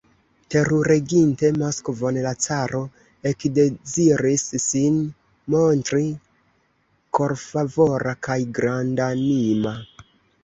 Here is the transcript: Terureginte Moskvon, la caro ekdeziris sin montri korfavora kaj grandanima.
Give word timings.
Terureginte 0.53 1.49
Moskvon, 1.63 2.15
la 2.27 2.31
caro 2.45 2.79
ekdeziris 3.31 4.45
sin 4.63 4.97
montri 5.55 6.03
korfavora 7.19 8.15
kaj 8.29 8.39
grandanima. 8.59 9.75